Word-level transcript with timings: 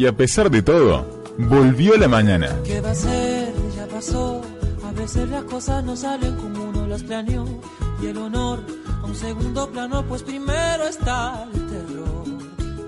Y 0.00 0.06
a 0.06 0.16
pesar 0.16 0.50
de 0.50 0.62
todo, 0.62 1.04
volvió 1.36 1.94
la 1.98 2.08
mañana. 2.08 2.48
¿Qué 2.64 2.80
va 2.80 2.92
a 2.92 2.94
ser? 2.94 3.52
Ya 3.76 3.86
pasó. 3.86 4.40
A 4.82 4.92
veces 4.92 5.28
las 5.28 5.44
cosas 5.44 5.84
no 5.84 5.94
salen 5.94 6.36
como 6.36 6.70
uno 6.70 6.86
las 6.86 7.02
planeó. 7.02 7.44
Y 8.00 8.06
el 8.06 8.16
honor 8.16 8.64
a 9.02 9.04
un 9.04 9.14
segundo 9.14 9.68
plano, 9.68 10.02
pues 10.08 10.22
primero 10.22 10.84
está 10.88 11.46
el 11.52 11.66
terror 11.66 12.24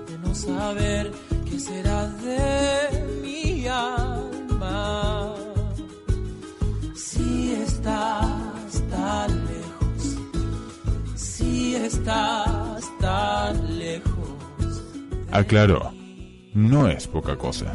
de 0.09 0.17
no 0.27 0.33
saber 0.33 1.11
qué 1.47 1.59
será 1.59 2.07
de 2.07 3.19
mi 3.21 3.67
alma. 3.67 5.35
Si 6.95 7.53
estás 7.63 8.89
tan 8.89 9.29
lejos, 9.45 10.17
si 11.13 11.75
estás 11.75 12.83
tan 12.99 13.77
lejos. 13.77 14.81
Aclaró, 15.31 15.93
no 16.53 16.87
es 16.87 17.07
poca 17.07 17.35
cosa. 17.35 17.73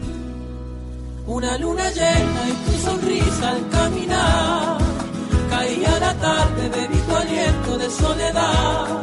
Una 1.26 1.58
luna 1.58 1.90
llena 1.90 2.48
y 2.48 2.52
tu 2.64 2.78
sonrisa 2.78 3.50
al 3.50 3.68
caminar. 3.68 4.78
Caía 5.50 5.98
la 5.98 6.14
tarde, 6.14 6.68
bebí 6.68 6.98
tu 6.98 7.16
aliento 7.16 7.78
de 7.78 7.90
soledad. 7.90 9.02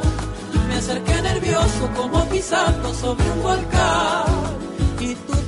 Me 0.67 0.75
acerqué 0.75 1.21
nervioso 1.21 1.89
como 1.95 2.25
pisando 2.25 2.93
sobre 2.93 3.29
un 3.31 3.43
volcán. 3.43 4.25
Y 4.99 5.13
tu 5.15 5.44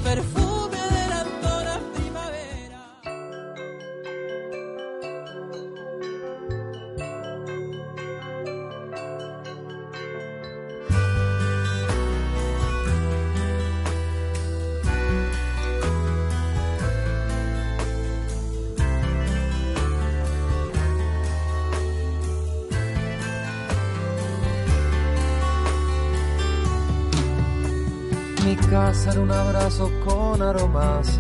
Era 28.88 29.20
un 29.20 29.32
abrazo 29.32 29.92
con 30.06 30.42
aromas. 30.42 31.20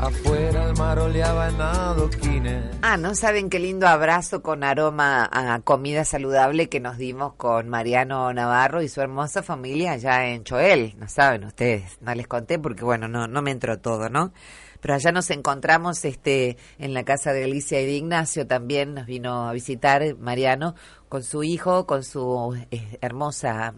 Afuera 0.00 0.68
el 0.68 0.76
mar 0.76 0.98
oleaba 0.98 1.48
en. 1.50 1.60
Ah, 2.82 2.96
¿no 2.96 3.14
saben 3.14 3.48
qué 3.48 3.60
lindo 3.60 3.86
abrazo 3.86 4.42
con 4.42 4.64
aroma 4.64 5.28
a 5.30 5.60
comida 5.60 6.04
saludable 6.04 6.68
que 6.68 6.80
nos 6.80 6.98
dimos 6.98 7.34
con 7.34 7.68
Mariano 7.68 8.32
Navarro 8.32 8.82
y 8.82 8.88
su 8.88 9.00
hermosa 9.00 9.44
familia 9.44 9.92
allá 9.92 10.26
en 10.26 10.42
Choel? 10.42 10.96
No 10.98 11.08
saben 11.08 11.44
ustedes, 11.44 11.96
no 12.00 12.12
les 12.12 12.26
conté 12.26 12.58
porque 12.58 12.84
bueno, 12.84 13.06
no, 13.06 13.28
no 13.28 13.40
me 13.40 13.52
entró 13.52 13.78
todo, 13.78 14.08
¿no? 14.08 14.32
Pero 14.80 14.94
allá 14.94 15.12
nos 15.12 15.30
encontramos 15.30 16.04
este 16.04 16.56
en 16.78 16.92
la 16.92 17.04
casa 17.04 17.32
de 17.32 17.44
Alicia 17.44 17.80
y 17.80 17.86
de 17.86 17.92
Ignacio 17.92 18.48
también, 18.48 18.94
nos 18.94 19.06
vino 19.06 19.48
a 19.48 19.52
visitar 19.52 20.16
Mariano 20.16 20.74
con 21.08 21.22
su 21.22 21.44
hijo, 21.44 21.86
con 21.86 22.02
su 22.02 22.58
eh, 22.72 22.98
hermosa 23.00 23.74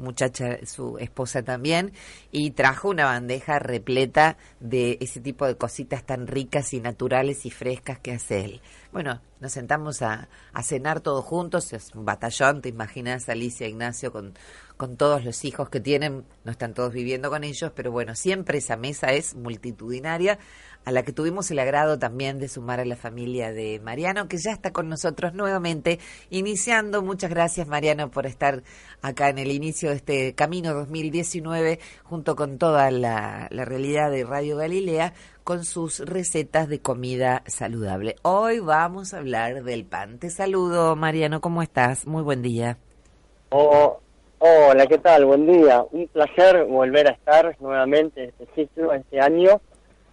muchacha, 0.00 0.58
su 0.66 0.98
esposa 0.98 1.42
también, 1.42 1.92
y 2.32 2.50
trajo 2.52 2.88
una 2.88 3.04
bandeja 3.04 3.58
repleta 3.58 4.36
de 4.58 4.98
ese 5.00 5.20
tipo 5.20 5.46
de 5.46 5.56
cositas 5.56 6.04
tan 6.04 6.26
ricas 6.26 6.72
y 6.72 6.80
naturales 6.80 7.46
y 7.46 7.50
frescas 7.50 7.98
que 7.98 8.12
hace 8.12 8.44
él. 8.44 8.60
Bueno, 8.92 9.20
nos 9.40 9.52
sentamos 9.52 10.02
a, 10.02 10.28
a 10.52 10.62
cenar 10.62 11.00
todos 11.00 11.24
juntos, 11.24 11.72
es 11.72 11.94
un 11.94 12.04
batallón, 12.04 12.60
te 12.60 12.68
imaginas, 12.68 13.28
Alicia, 13.28 13.68
Ignacio, 13.68 14.12
con, 14.12 14.34
con 14.76 14.96
todos 14.96 15.24
los 15.24 15.44
hijos 15.44 15.68
que 15.68 15.78
tienen, 15.78 16.24
no 16.42 16.50
están 16.50 16.74
todos 16.74 16.92
viviendo 16.92 17.30
con 17.30 17.44
ellos, 17.44 17.70
pero 17.74 17.92
bueno, 17.92 18.14
siempre 18.14 18.58
esa 18.58 18.76
mesa 18.76 19.12
es 19.12 19.34
multitudinaria, 19.34 20.38
a 20.84 20.92
la 20.92 21.02
que 21.02 21.12
tuvimos 21.12 21.50
el 21.50 21.58
agrado 21.58 21.98
también 21.98 22.38
de 22.38 22.48
sumar 22.48 22.80
a 22.80 22.84
la 22.84 22.96
familia 22.96 23.52
de 23.52 23.80
Mariano, 23.80 24.28
que 24.28 24.38
ya 24.38 24.52
está 24.52 24.72
con 24.72 24.88
nosotros 24.88 25.34
nuevamente, 25.34 25.98
iniciando. 26.30 27.02
Muchas 27.02 27.30
gracias, 27.30 27.68
Mariano, 27.68 28.10
por 28.10 28.26
estar 28.26 28.62
acá 29.02 29.28
en 29.28 29.38
el 29.38 29.50
inicio 29.50 29.90
de 29.90 29.96
este 29.96 30.34
camino 30.34 30.72
2019, 30.74 31.78
junto 32.04 32.34
con 32.34 32.58
toda 32.58 32.90
la, 32.90 33.48
realidad 33.50 34.10
de 34.10 34.24
Radio 34.24 34.56
Galilea, 34.56 35.12
con 35.44 35.64
sus 35.64 36.00
recetas 36.00 36.68
de 36.68 36.80
comida 36.80 37.42
saludable. 37.46 38.16
Hoy 38.22 38.60
vamos 38.60 39.12
a 39.12 39.18
hablar 39.18 39.62
del 39.64 39.84
pan. 39.84 40.18
Te 40.18 40.30
saludo, 40.30 40.96
Mariano, 40.96 41.40
¿cómo 41.40 41.62
estás? 41.62 42.06
Muy 42.06 42.22
buen 42.22 42.40
día. 42.40 42.78
Oh, 43.50 44.00
hola, 44.38 44.86
¿qué 44.86 44.98
tal? 44.98 45.26
Buen 45.26 45.46
día. 45.46 45.84
Un 45.90 46.06
placer 46.08 46.64
volver 46.64 47.08
a 47.08 47.10
estar 47.10 47.56
nuevamente 47.60 48.24
este 48.24 48.46
ciclo, 48.54 48.92
este 48.92 49.20
año, 49.20 49.60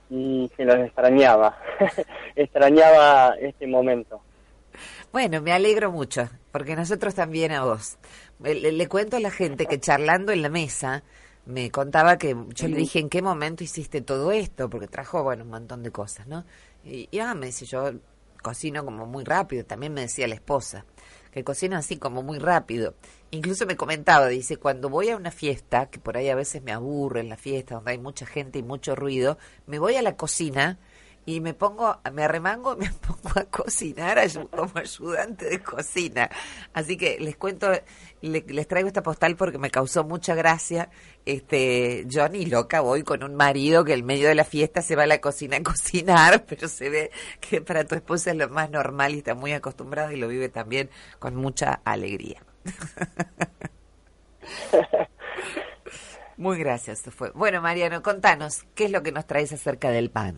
y 0.10 0.50
se 0.56 0.66
los 0.66 0.78
extrañaba. 0.78 1.58
extrañaba 2.36 3.36
este 3.40 3.68
momento. 3.68 4.22
Bueno, 5.12 5.42
me 5.42 5.52
alegro 5.52 5.92
mucho, 5.92 6.30
porque 6.52 6.76
nosotros 6.76 7.16
también 7.16 7.52
a 7.52 7.64
vos. 7.64 7.98
Le, 8.40 8.72
le 8.72 8.88
cuento 8.88 9.18
a 9.18 9.20
la 9.20 9.32
gente 9.32 9.66
que 9.66 9.80
charlando 9.80 10.32
en 10.32 10.42
la 10.42 10.50
mesa, 10.50 11.04
me 11.46 11.72
contaba 11.72 12.18
que 12.18 12.36
yo 12.54 12.68
le 12.68 12.78
dije, 12.78 13.00
¿en 13.00 13.10
qué 13.10 13.22
momento 13.22 13.64
hiciste 13.64 14.02
todo 14.02 14.32
esto? 14.32 14.70
Porque 14.70 14.88
trajo, 14.88 15.24
bueno, 15.24 15.44
un 15.44 15.50
montón 15.50 15.82
de 15.82 15.92
cosas, 15.92 16.28
¿no? 16.28 16.46
Y, 16.84 17.08
y 17.10 17.20
ah, 17.20 17.34
me 17.34 17.48
dice, 17.48 17.66
yo 17.66 17.92
cocino 18.42 18.84
como 18.86 19.06
muy 19.06 19.24
rápido, 19.24 19.66
también 19.66 19.94
me 19.94 20.02
decía 20.02 20.28
la 20.28 20.36
esposa, 20.36 20.86
que 21.32 21.44
cocina 21.44 21.80
así 21.80 21.98
como 21.98 22.22
muy 22.22 22.40
rápido. 22.40 22.94
Incluso 23.32 23.66
me 23.66 23.76
comentaba, 23.76 24.28
dice, 24.28 24.58
cuando 24.58 24.90
voy 24.90 25.10
a 25.10 25.18
una 25.18 25.32
fiesta, 25.32 25.90
que 25.90 26.00
por 26.00 26.16
ahí 26.18 26.30
a 26.30 26.36
veces 26.36 26.64
me 26.64 26.72
aburre 26.72 27.20
en 27.20 27.30
la 27.30 27.36
fiesta, 27.38 27.76
donde 27.76 27.92
hay 27.92 27.98
mucha 27.98 28.26
gente 28.26 28.60
y 28.60 28.64
mucho 28.64 28.96
ruido, 28.96 29.38
me 29.66 29.80
voy 29.80 29.96
a 29.96 30.02
la 30.02 30.16
cocina 30.16 30.80
y 31.26 31.42
me 31.42 31.54
pongo, 31.54 32.00
me 32.14 32.24
arremango 32.24 32.76
y 32.76 32.78
me 32.86 32.90
pongo 32.90 33.38
a 33.38 33.44
cocinar 33.44 34.18
como 34.50 34.72
ayudante 34.76 35.50
de 35.50 35.60
cocina. 35.62 36.30
Así 36.74 36.96
que 36.96 37.18
les 37.20 37.36
cuento, 37.36 37.70
le- 38.22 38.46
les 38.48 38.66
traigo 38.66 38.88
esta 38.88 39.04
postal 39.04 39.36
porque 39.36 39.58
me 39.58 39.70
causó 39.70 40.06
mucha 40.06 40.34
gracia. 40.34 40.90
Este, 41.26 42.06
yo 42.08 42.30
ni 42.30 42.46
loca 42.46 42.80
voy 42.80 43.04
con 43.04 43.24
un 43.24 43.36
marido 43.36 43.84
que 43.84 43.94
en 43.94 44.06
medio 44.06 44.30
de 44.30 44.36
la 44.36 44.46
fiesta 44.46 44.82
se 44.82 44.96
va 44.96 45.04
a 45.04 45.08
la 45.08 45.20
cocina 45.20 45.58
a 45.58 45.64
cocinar, 45.64 46.46
pero 46.48 46.70
se 46.70 46.90
ve 46.90 47.12
que 47.42 47.60
para 47.60 47.84
tu 47.84 47.96
esposa 47.96 48.32
es 48.32 48.38
lo 48.38 48.48
más 48.48 48.70
normal 48.72 49.16
y 49.16 49.18
está 49.18 49.36
muy 49.36 49.52
acostumbrada 49.52 50.14
y 50.14 50.18
lo 50.18 50.30
vive 50.30 50.48
también 50.48 50.90
con 51.20 51.36
mucha 51.36 51.82
alegría. 51.84 52.42
Muy 56.38 56.60
gracias, 56.60 57.02
fue. 57.10 57.32
Bueno, 57.32 57.62
Mariano, 57.62 58.04
contanos, 58.04 58.64
¿qué 58.76 58.86
es 58.86 58.92
lo 58.92 59.02
que 59.02 59.12
nos 59.12 59.26
traes 59.26 59.52
acerca 59.54 59.90
del 59.90 60.12
pan? 60.12 60.38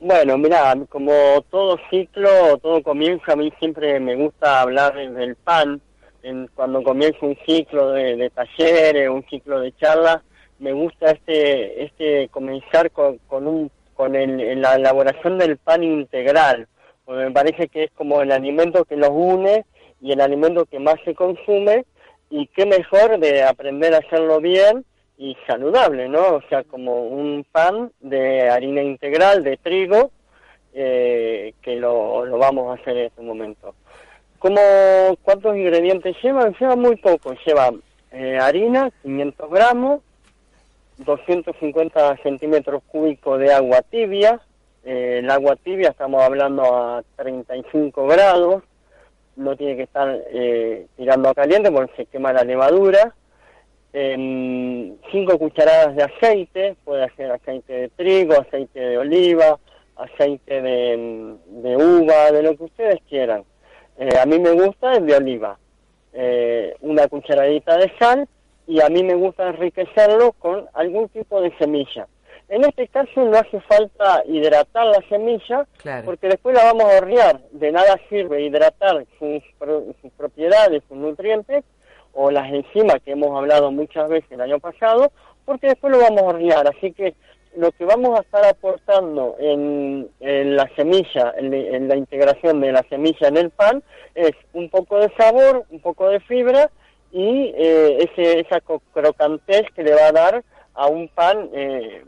Bueno, 0.00 0.36
mira, 0.36 0.74
como 0.88 1.12
todo 1.50 1.78
ciclo, 1.90 2.58
todo 2.58 2.82
comienzo, 2.82 3.32
a 3.32 3.36
mí 3.36 3.52
siempre 3.58 3.98
me 4.00 4.16
gusta 4.16 4.60
hablar 4.60 4.94
del 4.94 5.36
pan. 5.36 5.80
En, 6.22 6.48
cuando 6.54 6.82
comienza 6.82 7.18
un 7.22 7.38
ciclo 7.46 7.92
de, 7.92 8.16
de 8.16 8.30
talleres, 8.30 9.08
un 9.08 9.24
ciclo 9.30 9.60
de 9.60 9.72
charlas, 9.76 10.20
me 10.58 10.72
gusta 10.72 11.12
este, 11.12 11.84
este 11.84 12.28
comenzar 12.28 12.90
con, 12.90 13.18
con, 13.28 13.46
un, 13.46 13.70
con 13.94 14.16
el, 14.16 14.60
la 14.60 14.74
elaboración 14.74 15.38
del 15.38 15.56
pan 15.56 15.82
integral, 15.82 16.66
porque 17.04 17.24
me 17.24 17.30
parece 17.30 17.68
que 17.68 17.84
es 17.84 17.90
como 17.92 18.22
el 18.22 18.32
alimento 18.32 18.84
que 18.84 18.96
los 18.96 19.10
une 19.10 19.64
y 20.06 20.12
el 20.12 20.20
alimento 20.20 20.66
que 20.66 20.78
más 20.78 20.94
se 21.04 21.16
consume, 21.16 21.84
y 22.30 22.46
qué 22.46 22.64
mejor 22.64 23.18
de 23.18 23.42
aprender 23.42 23.92
a 23.92 23.98
hacerlo 23.98 24.40
bien 24.40 24.84
y 25.18 25.36
saludable, 25.48 26.08
¿no? 26.08 26.36
O 26.36 26.42
sea, 26.48 26.62
como 26.62 27.08
un 27.08 27.44
pan 27.50 27.90
de 27.98 28.48
harina 28.48 28.82
integral, 28.82 29.42
de 29.42 29.56
trigo, 29.56 30.12
eh, 30.74 31.54
que 31.60 31.74
lo, 31.74 32.24
lo 32.24 32.38
vamos 32.38 32.70
a 32.70 32.80
hacer 32.80 32.96
en 32.96 33.06
este 33.06 33.22
momento. 33.22 33.74
¿Cómo, 34.38 34.60
¿Cuántos 35.22 35.56
ingredientes 35.56 36.16
llevan? 36.22 36.54
Lleva 36.54 36.76
muy 36.76 36.94
poco. 36.96 37.34
Lleva 37.44 37.72
eh, 38.12 38.38
harina, 38.40 38.92
500 39.02 39.50
gramos, 39.50 40.02
250 40.98 42.18
centímetros 42.18 42.80
cúbicos 42.86 43.40
de 43.40 43.52
agua 43.52 43.82
tibia. 43.82 44.40
Eh, 44.84 45.18
el 45.18 45.30
agua 45.30 45.56
tibia 45.56 45.88
estamos 45.90 46.22
hablando 46.22 46.62
a 46.62 47.02
35 47.16 48.06
grados. 48.06 48.62
No 49.36 49.56
tiene 49.56 49.76
que 49.76 49.82
estar 49.82 50.18
eh, 50.30 50.86
tirando 50.96 51.28
a 51.28 51.34
caliente 51.34 51.70
porque 51.70 51.94
se 51.96 52.06
quema 52.06 52.32
la 52.32 52.42
levadura. 52.42 53.14
cinco 53.92 55.38
cucharadas 55.38 55.96
de 55.96 56.02
aceite, 56.02 56.76
puede 56.84 57.08
ser 57.16 57.30
aceite 57.30 57.72
de 57.72 57.88
trigo, 57.90 58.34
aceite 58.34 58.78
de 58.78 58.98
oliva, 58.98 59.58
aceite 59.96 60.60
de, 60.60 61.36
de 61.46 61.76
uva, 61.76 62.30
de 62.30 62.42
lo 62.42 62.56
que 62.56 62.64
ustedes 62.64 63.00
quieran. 63.08 63.44
Eh, 63.98 64.18
a 64.20 64.26
mí 64.26 64.38
me 64.38 64.52
gusta 64.52 64.94
el 64.94 65.06
de 65.06 65.16
oliva. 65.16 65.58
Eh, 66.12 66.74
una 66.80 67.08
cucharadita 67.08 67.76
de 67.76 67.92
sal 67.98 68.28
y 68.66 68.80
a 68.80 68.88
mí 68.88 69.02
me 69.02 69.14
gusta 69.14 69.48
enriquecerlo 69.48 70.32
con 70.32 70.66
algún 70.74 71.08
tipo 71.08 71.40
de 71.40 71.56
semilla. 71.58 72.06
En 72.48 72.64
este 72.64 72.86
caso 72.88 73.24
no 73.24 73.36
hace 73.36 73.60
falta 73.62 74.22
hidratar 74.26 74.86
la 74.86 75.02
semilla 75.08 75.66
porque 76.04 76.28
después 76.28 76.54
la 76.54 76.64
vamos 76.64 76.84
a 76.84 76.98
hornear. 76.98 77.40
De 77.50 77.72
nada 77.72 77.98
sirve 78.08 78.42
hidratar 78.42 79.04
sus, 79.18 79.42
sus 80.00 80.12
propiedades, 80.16 80.82
sus 80.88 80.96
nutrientes 80.96 81.64
o 82.12 82.30
las 82.30 82.50
enzimas 82.52 82.96
que 83.04 83.12
hemos 83.12 83.36
hablado 83.36 83.70
muchas 83.72 84.08
veces 84.08 84.30
el 84.30 84.40
año 84.40 84.58
pasado 84.60 85.10
porque 85.44 85.68
después 85.68 85.92
lo 85.92 86.00
vamos 86.00 86.22
a 86.22 86.26
hornear. 86.26 86.68
Así 86.68 86.92
que 86.92 87.14
lo 87.56 87.72
que 87.72 87.84
vamos 87.84 88.18
a 88.18 88.22
estar 88.22 88.44
aportando 88.44 89.36
en, 89.38 90.08
la 90.20 90.70
semilla, 90.76 91.34
en, 91.36 91.88
la 91.88 91.96
integración 91.96 92.60
de 92.60 92.72
la 92.72 92.84
semilla 92.88 93.28
en 93.28 93.36
el 93.38 93.50
pan, 93.50 93.82
es 94.14 94.32
un 94.52 94.68
poco 94.68 94.98
de 94.98 95.10
sabor, 95.16 95.64
un 95.70 95.80
poco 95.80 96.08
de 96.08 96.20
fibra 96.20 96.70
y 97.12 97.52
eh, 97.56 98.08
ese, 98.10 98.40
esa 98.40 98.60
crocantez 98.92 99.64
que 99.74 99.82
le 99.82 99.94
va 99.94 100.08
a 100.08 100.12
dar 100.12 100.44
a 100.74 100.86
un 100.88 101.08
pan 101.08 101.48
eh, 101.54 102.04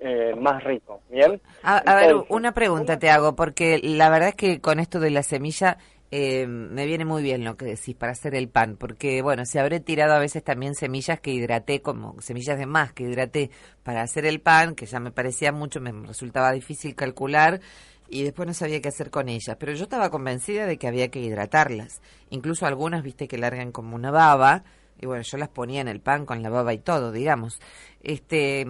eh, 0.00 0.34
más 0.38 0.62
rico. 0.64 1.00
¿Bien? 1.10 1.40
A, 1.62 1.94
ver, 1.94 2.16
una 2.28 2.52
pregunta 2.52 2.98
te 2.98 3.10
hago, 3.10 3.34
porque 3.34 3.80
la 3.82 4.10
verdad 4.10 4.30
es 4.30 4.34
que 4.34 4.60
con 4.60 4.80
esto 4.80 5.00
de 5.00 5.10
la 5.10 5.22
semilla 5.22 5.78
eh, 6.10 6.46
me 6.46 6.86
viene 6.86 7.04
muy 7.04 7.22
bien 7.22 7.44
lo 7.44 7.56
que 7.56 7.66
decís 7.66 7.94
para 7.94 8.12
hacer 8.12 8.34
el 8.34 8.48
pan, 8.48 8.76
porque 8.76 9.20
bueno, 9.20 9.44
se 9.44 9.60
habré 9.60 9.80
tirado 9.80 10.14
a 10.14 10.18
veces 10.18 10.42
también 10.42 10.74
semillas 10.74 11.20
que 11.20 11.32
hidraté, 11.32 11.82
como 11.82 12.20
semillas 12.20 12.58
de 12.58 12.66
más 12.66 12.92
que 12.92 13.04
hidraté 13.04 13.50
para 13.82 14.02
hacer 14.02 14.24
el 14.24 14.40
pan, 14.40 14.74
que 14.74 14.86
ya 14.86 15.00
me 15.00 15.10
parecía 15.10 15.52
mucho, 15.52 15.80
me 15.80 15.92
resultaba 15.92 16.52
difícil 16.52 16.94
calcular 16.94 17.60
y 18.08 18.22
después 18.22 18.46
no 18.48 18.54
sabía 18.54 18.80
qué 18.80 18.88
hacer 18.88 19.10
con 19.10 19.28
ellas. 19.28 19.56
Pero 19.58 19.72
yo 19.74 19.82
estaba 19.82 20.10
convencida 20.10 20.66
de 20.66 20.78
que 20.78 20.88
había 20.88 21.08
que 21.08 21.20
hidratarlas. 21.20 22.00
Incluso 22.30 22.64
algunas, 22.64 23.02
viste, 23.02 23.28
que 23.28 23.36
largan 23.36 23.70
como 23.70 23.94
una 23.94 24.10
baba, 24.10 24.64
y 25.00 25.06
bueno, 25.06 25.22
yo 25.22 25.36
las 25.36 25.48
ponía 25.50 25.80
en 25.80 25.88
el 25.88 26.00
pan 26.00 26.26
con 26.26 26.42
la 26.42 26.48
baba 26.48 26.72
y 26.72 26.78
todo, 26.78 27.12
digamos. 27.12 27.60
Este. 28.02 28.66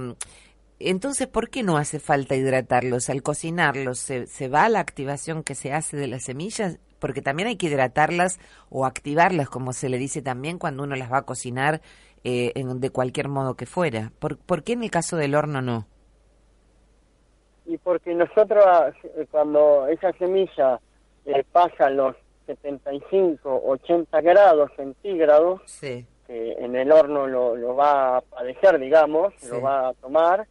Entonces, 0.80 1.26
¿por 1.26 1.50
qué 1.50 1.62
no 1.62 1.76
hace 1.76 1.98
falta 1.98 2.36
hidratarlos? 2.36 3.10
Al 3.10 3.22
cocinarlos, 3.22 3.98
¿se, 3.98 4.26
¿se 4.26 4.48
va 4.48 4.68
la 4.68 4.80
activación 4.80 5.42
que 5.42 5.54
se 5.54 5.72
hace 5.72 5.96
de 5.96 6.06
las 6.06 6.24
semillas? 6.24 6.78
porque 6.98 7.22
también 7.22 7.48
hay 7.48 7.56
que 7.56 7.66
hidratarlas 7.66 8.38
o 8.70 8.84
activarlas, 8.84 9.48
como 9.48 9.72
se 9.72 9.88
le 9.88 9.98
dice 9.98 10.22
también 10.22 10.58
cuando 10.58 10.82
uno 10.82 10.96
las 10.96 11.10
va 11.12 11.18
a 11.18 11.22
cocinar 11.22 11.80
eh, 12.24 12.52
en, 12.54 12.80
de 12.80 12.90
cualquier 12.90 13.28
modo 13.28 13.54
que 13.54 13.66
fuera. 13.66 14.12
¿Por, 14.18 14.38
¿Por 14.38 14.62
qué 14.62 14.72
en 14.72 14.82
el 14.82 14.90
caso 14.90 15.16
del 15.16 15.34
horno 15.34 15.62
no? 15.62 15.86
Y 17.66 17.78
porque 17.78 18.14
nosotros 18.14 18.64
eh, 19.04 19.26
cuando 19.30 19.86
esa 19.88 20.12
semilla 20.12 20.80
eh, 21.26 21.44
pasa 21.52 21.90
los 21.90 22.16
75, 22.46 23.62
80 23.66 24.20
grados 24.22 24.70
centígrados, 24.74 25.60
que 25.80 26.52
en 26.58 26.74
el 26.76 26.90
horno 26.90 27.26
lo, 27.26 27.56
lo, 27.56 27.76
va 27.76 28.16
a 28.16 28.20
padecer, 28.22 28.78
digamos, 28.78 29.34
lo 29.50 29.60
va 29.60 29.88
a 29.88 29.94
tomar, 29.94 30.46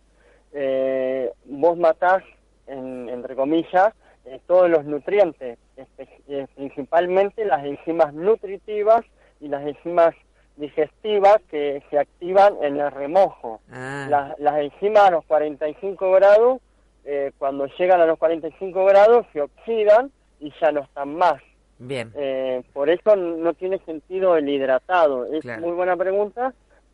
eh, 0.59 1.31
vos 1.45 1.77
matás, 1.77 2.24
en, 2.65 3.09
entre 3.09 3.36
comillas, 3.36 3.94
eh, 4.25 4.42
todos 4.48 4.69
los 4.69 4.83
nutrientes, 4.86 5.59
eh, 5.77 6.48
principalmente 6.56 7.45
las 7.45 7.63
enzimas 7.63 8.12
nutritivas 8.13 9.06
y 9.39 9.50
las 9.50 9.65
enzimas 9.65 10.15
digestivas 10.56 11.38
que 11.51 11.83
se 11.92 12.00
activan 12.00 12.56
en 12.63 12.80
el 12.80 12.92
remojo. 12.92 13.62
Ah. 13.71 14.33
Las, 14.39 14.57
enzimas 14.57 15.04
a 15.04 15.12
los 15.12 15.25
45 15.25 16.12
grados, 16.12 16.60
eh, 17.06 17.31
cuando 17.38 17.68
llegan 17.77 18.01
a 18.01 18.07
los 18.07 18.18
45 18.18 18.83
grados, 18.86 19.27
se 19.33 19.42
oxidan 19.42 20.12
y 20.39 20.51
ya 20.60 20.71
no 20.71 20.81
están 20.81 21.15
más. 21.15 21.42
Bien. 21.80 22.12
por 22.74 22.89
eso 22.89 23.15
no 23.15 23.53
tiene 23.53 23.77
sentido 23.86 24.36
el 24.36 24.50
hidratado. 24.50 25.31
Es 25.31 25.45
muy 25.60 25.74
buena 25.74 25.95
pregunta 25.95 26.51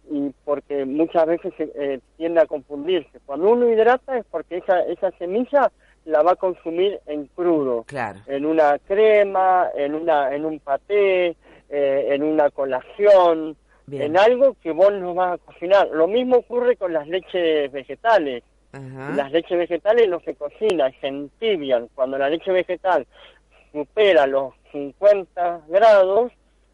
y 0.10 0.32
porque 0.44 0.86
muchas 0.86 1.26
veces 1.26 1.54
se, 1.58 2.02
tiende 2.18 2.42
a 2.42 2.46
confundirse. 2.46 3.20
Cuando 3.26 3.52
uno 3.52 3.70
hidrata 3.70 4.18
es 4.18 4.26
porque 4.30 4.58
esa, 4.58 4.82
esa 4.82 5.12
semilla 5.12 5.72
la 6.06 6.22
va 6.22 6.32
a 6.32 6.36
consumir 6.36 7.00
en 7.06 7.28
crudo, 7.28 7.84
claro. 7.84 8.20
en 8.28 8.46
una 8.46 8.78
crema, 8.80 9.70
en 9.76 9.96
una 9.96 10.36
en 10.36 10.46
un 10.46 10.60
paté, 10.60 11.36
eh, 11.70 12.08
en 12.10 12.24
una 12.24 12.50
colación, 12.50 13.56
en 13.92 14.18
algo 14.18 14.56
que 14.62 14.72
vos 14.72 14.92
no 14.94 15.14
vas 15.14 15.34
a 15.34 15.38
cocinar. 15.38 15.90
Lo 15.92 16.08
mismo 16.08 16.38
ocurre 16.38 16.76
con 16.76 16.94
las 16.94 17.08
leches 17.08 17.72
vegetales. 17.72 18.44
Las 19.16 19.32
leches 19.32 19.58
vegetales 19.58 20.10
no 20.10 20.20
se 20.22 20.34
cocinan, 20.34 20.92
se 21.00 21.08
entibian. 21.08 21.90
Cuando 21.94 22.18
la 22.18 22.30
leche 22.30 22.52
vegetal 22.52 23.06
supera 23.72 24.26
los 24.26 24.54
50 24.72 25.62
grados, 25.68 26.32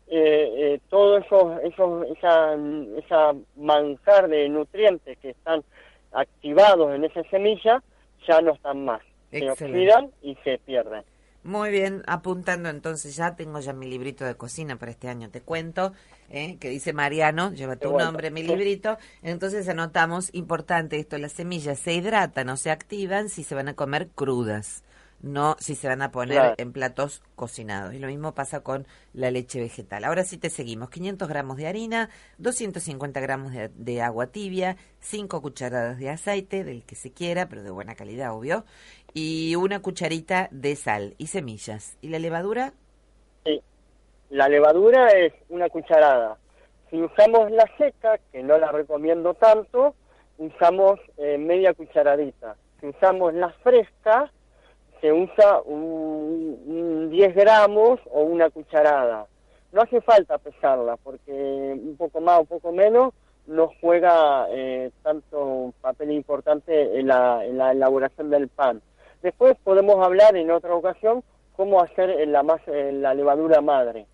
eh, 0.10 0.54
eh, 0.58 0.80
todo 0.90 1.18
eso, 1.18 1.60
eso 1.60 2.04
esa, 2.04 2.56
esa 2.98 3.36
manjar 3.56 4.28
de 4.28 4.50
nutrientes 4.50 5.18
que 5.20 5.30
están 5.30 5.64
activados 6.12 6.96
en 6.96 7.04
esa 7.04 7.24
semilla 7.30 7.84
ya 8.28 8.42
no 8.42 8.54
están 8.54 8.86
más 8.86 9.02
se 9.32 9.50
oxidan 9.50 10.12
y 10.22 10.36
se 10.44 10.58
pierden. 10.60 11.04
Muy 11.42 11.72
bien, 11.72 12.04
apuntando 12.06 12.70
entonces 12.70 13.16
ya, 13.16 13.36
tengo 13.36 13.60
ya 13.60 13.72
mi 13.72 13.88
librito 13.88 14.26
de 14.26 14.36
cocina 14.36 14.76
para 14.76 14.92
este 14.92 15.08
año, 15.08 15.30
te 15.30 15.42
cuento, 15.42 15.94
¿eh? 16.30 16.58
que 16.60 16.70
dice 16.70 16.92
Mariano, 16.92 17.54
lleva 17.54 17.78
tu 17.78 17.98
nombre, 17.98 18.30
mi 18.30 18.44
librito. 18.44 18.98
Entonces 19.24 19.70
anotamos, 19.70 20.34
importante 20.34 21.00
esto, 21.00 21.18
las 21.18 21.32
semillas 21.32 21.80
se 21.80 21.94
hidratan 21.94 22.50
o 22.50 22.58
se 22.58 22.72
activan 22.72 23.30
si 23.30 23.44
se 23.44 23.56
van 23.56 23.70
a 23.70 23.74
comer 23.74 24.10
crudas 24.10 24.84
no 25.22 25.56
si 25.60 25.76
se 25.76 25.88
van 25.88 26.02
a 26.02 26.12
poner 26.12 26.56
en 26.58 26.72
platos 26.72 27.22
cocinados. 27.36 27.94
Y 27.94 28.00
lo 28.00 28.08
mismo 28.08 28.34
pasa 28.34 28.62
con 28.62 28.88
la 29.14 29.32
leche 29.32 29.60
vegetal. 29.60 30.04
Ahora 30.04 30.24
sí 30.24 30.38
te 30.38 30.50
seguimos. 30.50 30.90
500 30.90 31.28
gramos 31.28 31.58
de 31.58 31.68
harina, 31.68 32.10
250 32.38 33.20
gramos 33.20 33.54
de, 33.54 34.02
agua 34.02 34.28
tibia, 34.28 34.78
5 35.00 35.42
cucharadas 35.42 35.98
de 35.98 36.10
aceite, 36.10 36.64
del 36.64 36.84
que 36.84 36.96
se 36.96 37.12
quiera, 37.12 37.48
pero 37.50 37.64
de 37.64 37.72
buena 37.72 37.96
calidad, 37.96 38.34
obvio, 38.34 38.66
y 39.14 39.56
una 39.56 39.82
cucharita 39.82 40.48
de 40.52 40.76
sal 40.76 41.16
y 41.18 41.28
semillas. 41.28 41.98
¿Y 42.02 42.10
la 42.10 42.20
levadura? 42.20 42.74
Sí, 43.46 43.62
la 44.30 44.48
levadura 44.48 45.10
es 45.10 45.34
una 45.50 45.70
cucharada. 45.70 46.38
Si 46.90 47.02
usamos 47.02 47.52
la 47.52 47.70
seca, 47.78 48.20
que 48.32 48.42
no 48.42 48.58
la 48.58 48.72
recomiendo 48.72 49.34
tanto, 49.36 49.96
usamos 50.38 51.00
eh, 51.18 51.38
media 51.38 51.74
cucharadita. 51.74 52.56
Si 52.80 52.88
usamos 52.88 53.34
la 53.34 53.50
fresca, 53.62 54.32
se 55.02 55.12
usa 55.12 55.62
un, 55.66 57.10
10 57.10 57.36
gramos 57.36 58.00
o 58.12 58.22
una 58.22 58.50
cucharada. 58.50 59.26
No 59.72 59.82
hace 59.82 60.02
falta 60.02 60.38
pesarla 60.38 60.98
porque 60.98 61.32
un 61.32 61.96
poco 61.98 62.22
más 62.22 62.40
o 62.40 62.46
poco 62.46 62.72
menos 62.72 63.14
no 63.48 63.72
juega 63.82 64.48
eh, 64.50 64.92
tanto 65.04 65.74
papel 65.82 66.12
importante 66.12 67.00
en 67.00 67.08
la, 67.08 67.44
en 67.46 67.58
la 67.58 67.72
elaboración 67.72 68.30
del 68.30 68.48
pan. 68.48 68.82
Después 69.22 69.58
podemos 69.64 70.04
hablar 70.04 70.36
en 70.36 70.52
otra 70.52 70.74
ocasión 70.74 71.24
cómo 71.56 71.82
hacer 71.82 72.28
la, 72.28 72.44
más, 72.44 72.62
la 72.68 73.14
levadura 73.14 73.62
madre. 73.62 74.06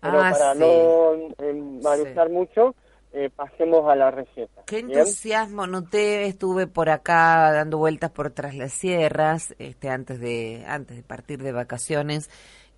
Pero 0.00 0.20
ah, 0.20 0.30
para 0.32 0.54
no 0.54 1.14
eh, 1.38 2.28
mucho, 2.30 2.74
eh, 3.16 3.30
pasemos 3.30 3.88
a 3.88 3.94
la 3.94 4.10
receta. 4.10 4.62
Qué 4.66 4.80
entusiasmo 4.80 5.68
noté, 5.68 6.26
estuve 6.26 6.66
por 6.66 6.90
acá 6.90 7.52
dando 7.52 7.78
vueltas 7.78 8.10
por 8.10 8.30
tras 8.30 8.56
las 8.56 8.72
sierras, 8.72 9.54
este, 9.60 9.88
antes 9.88 10.18
de 10.18 10.64
antes 10.66 10.96
de 10.96 11.02
partir 11.04 11.40
de 11.40 11.52
vacaciones. 11.52 12.28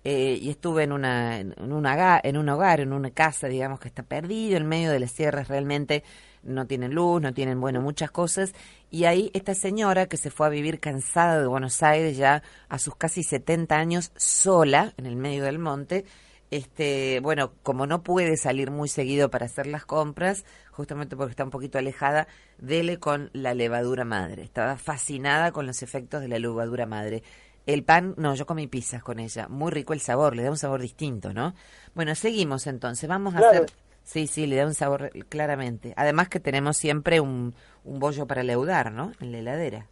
Eh, 0.03 0.37
y 0.39 0.51
estuve 0.51 0.83
en 0.83 0.91
una 0.91 1.39
en, 1.39 1.55
una 1.59 2.21
en 2.23 2.37
un 2.37 2.49
hogar, 2.49 2.81
en 2.81 2.93
una 2.93 3.09
casa, 3.09 3.47
digamos 3.47 3.79
que 3.79 3.87
está 3.87 4.03
perdido 4.03 4.57
en 4.57 4.67
medio 4.67 4.91
de 4.91 4.99
las 4.99 5.11
sierras, 5.11 5.47
realmente 5.47 6.03
no 6.43 6.67
tienen 6.67 6.93
luz, 6.93 7.19
no 7.19 7.33
tienen 7.33 7.59
bueno 7.59 7.81
muchas 7.81 8.11
cosas 8.11 8.53
y 8.91 9.05
ahí 9.05 9.31
esta 9.33 9.55
señora 9.55 10.05
que 10.05 10.17
se 10.17 10.29
fue 10.29 10.45
a 10.45 10.49
vivir 10.49 10.79
cansada 10.79 11.41
de 11.41 11.47
Buenos 11.47 11.81
Aires 11.81 12.15
ya 12.15 12.43
a 12.69 12.77
sus 12.77 12.95
casi 12.95 13.23
70 13.23 13.75
años 13.75 14.11
sola 14.15 14.93
en 14.97 15.07
el 15.07 15.15
medio 15.15 15.43
del 15.43 15.57
monte 15.57 16.05
este, 16.49 17.19
bueno, 17.21 17.53
como 17.63 17.87
no 17.87 18.03
puede 18.03 18.37
salir 18.37 18.71
muy 18.71 18.87
seguido 18.87 19.29
para 19.29 19.45
hacer 19.45 19.67
las 19.67 19.85
compras, 19.85 20.45
justamente 20.71 21.15
porque 21.17 21.31
está 21.31 21.43
un 21.43 21.49
poquito 21.49 21.77
alejada, 21.77 22.27
dele 22.57 22.99
con 22.99 23.29
la 23.33 23.53
levadura 23.53 24.05
madre. 24.05 24.43
Estaba 24.43 24.77
fascinada 24.77 25.51
con 25.51 25.65
los 25.65 25.83
efectos 25.83 26.21
de 26.21 26.27
la 26.27 26.39
levadura 26.39 26.85
madre. 26.85 27.23
El 27.65 27.83
pan, 27.83 28.13
no, 28.17 28.33
yo 28.33 28.45
comí 28.45 28.67
pizzas 28.67 29.03
con 29.03 29.19
ella. 29.19 29.47
Muy 29.49 29.71
rico 29.71 29.91
el 29.93 29.99
sabor, 29.99 30.35
le 30.35 30.43
da 30.43 30.51
un 30.51 30.57
sabor 30.57 30.81
distinto, 30.81 31.33
¿no? 31.33 31.53
Bueno, 31.95 32.15
seguimos 32.15 32.65
entonces. 32.65 33.09
Vamos 33.09 33.35
a 33.35 33.39
hacer. 33.39 33.65
Sí, 34.03 34.25
sí, 34.27 34.47
le 34.47 34.55
da 34.55 34.65
un 34.65 34.73
sabor 34.73 35.11
claramente. 35.27 35.93
Además 35.97 36.29
que 36.29 36.39
tenemos 36.39 36.77
siempre 36.77 37.19
un, 37.19 37.53
un 37.83 37.99
bollo 37.99 38.25
para 38.25 38.41
leudar, 38.41 38.93
¿no? 38.93 39.11
En 39.19 39.33
la 39.33 39.39
heladera. 39.39 39.87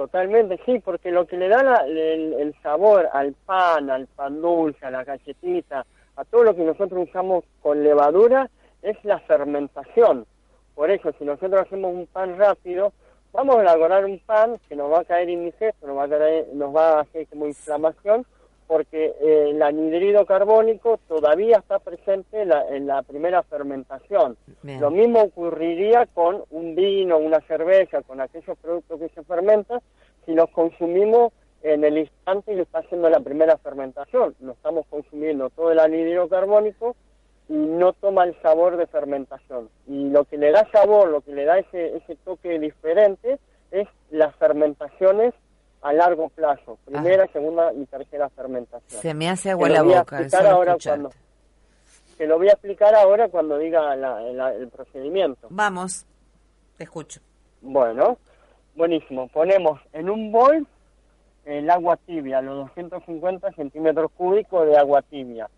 Totalmente, 0.00 0.58
sí, 0.64 0.78
porque 0.78 1.10
lo 1.10 1.26
que 1.26 1.36
le 1.36 1.46
da 1.46 1.84
el, 1.86 2.54
sabor 2.62 3.10
al 3.12 3.34
pan, 3.34 3.90
al 3.90 4.06
pan 4.06 4.40
dulce, 4.40 4.86
a 4.86 4.90
la 4.90 5.04
galletita, 5.04 5.84
a 6.16 6.24
todo 6.24 6.42
lo 6.42 6.56
que 6.56 6.64
nosotros 6.64 7.06
usamos 7.06 7.44
con 7.60 7.84
levadura, 7.84 8.48
es 8.80 8.96
la 9.04 9.18
fermentación. 9.18 10.24
Por 10.74 10.90
eso, 10.90 11.12
si 11.18 11.24
nosotros 11.26 11.66
hacemos 11.66 11.92
un 11.92 12.06
pan 12.06 12.38
rápido, 12.38 12.94
vamos 13.34 13.58
a 13.58 13.60
elaborar 13.60 14.06
un 14.06 14.18
pan 14.20 14.58
que 14.70 14.74
nos 14.74 14.90
va 14.90 15.00
a 15.00 15.04
caer 15.04 15.28
indigesto, 15.28 15.86
nos 15.86 15.98
va 15.98 16.04
a, 16.04 16.08
caer, 16.08 16.48
nos 16.54 16.74
va 16.74 16.92
a 16.92 17.00
hacer 17.02 17.26
como 17.26 17.46
inflamación, 17.46 18.24
porque 18.70 19.16
eh, 19.20 19.50
el 19.50 19.60
anhidrido 19.62 20.24
carbónico 20.24 21.00
todavía 21.08 21.56
está 21.56 21.80
presente 21.80 22.42
en 22.42 22.86
la, 22.86 23.02
primera 23.02 23.42
fermentación. 23.42 24.36
Lo 24.62 24.92
mismo 24.92 25.22
ocurriría 25.22 26.06
con 26.06 26.44
un 26.50 26.76
vino, 26.76 27.18
una 27.18 27.40
cerveza, 27.48 28.02
con 28.02 28.20
aquellos 28.20 28.56
productos 28.58 29.00
que 29.00 29.08
se 29.08 29.24
fermentan, 29.24 29.80
si 30.24 30.34
los 30.34 30.48
consumimos 30.50 31.32
en 31.64 31.82
el 31.82 31.98
instante 31.98 32.54
que 32.54 32.60
está 32.60 32.78
haciendo 32.78 33.10
la 33.10 33.18
primera 33.18 33.58
fermentación. 33.58 34.36
No 34.38 34.52
estamos 34.52 34.86
consumiendo 34.88 35.50
todo 35.50 35.72
el 35.72 35.80
anhidrido 35.80 36.28
carbónico 36.28 36.94
y 37.48 37.54
no 37.54 37.92
toma 37.94 38.22
el 38.22 38.40
sabor 38.40 38.76
de 38.76 38.86
fermentación. 38.86 39.68
Y 39.88 40.10
lo 40.10 40.26
que 40.26 40.38
le 40.38 40.52
da 40.52 40.64
sabor, 40.70 41.08
lo 41.08 41.22
que 41.22 41.34
le 41.34 41.44
da 41.44 41.58
ese, 41.58 41.96
ese 41.96 42.14
toque 42.24 42.60
diferente 42.60 43.40
es 43.72 43.88
las 44.12 44.32
fermentaciones 44.36 45.34
a 45.82 45.92
largo 45.92 46.28
plazo, 46.28 46.78
primera, 46.84 47.26
segunda 47.28 47.72
y 47.72 47.86
tercera 47.86 48.28
fermentación. 48.30 49.00
Se 49.00 49.14
me 49.14 49.28
hace 49.28 49.50
agua 49.50 49.68
la 49.68 49.82
boca. 49.82 50.26
ahora 50.50 50.76
cuando, 50.82 51.10
te 52.18 52.26
lo 52.26 52.38
voy 52.38 52.48
a 52.48 52.52
explicar 52.52 52.94
ahora 52.94 53.28
cuando 53.28 53.56
diga 53.58 53.94
el 53.94 54.68
procedimiento. 54.68 55.48
Vamos, 55.50 56.04
te 56.76 56.84
escucho. 56.84 57.20
Bueno, 57.62 58.18
buenísimo. 58.74 59.28
Ponemos 59.28 59.80
en 59.92 60.10
un 60.10 60.30
bol 60.30 60.66
el 61.46 61.70
agua 61.70 61.96
tibia, 61.96 62.42
los 62.42 62.68
250 62.68 63.52
centímetros 63.52 64.10
cúbicos 64.12 64.66
de 64.66 64.76
agua 64.76 65.02
tibia. 65.02 65.48